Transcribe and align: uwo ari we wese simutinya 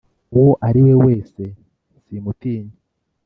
uwo 0.37 0.51
ari 0.67 0.79
we 0.85 0.93
wese 1.03 1.41
simutinya 2.03 2.75